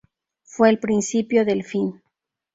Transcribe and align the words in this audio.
Fue 0.41 0.71
el 0.71 0.79
principio 0.79 1.45
del 1.45 1.63
fin. 1.63 2.01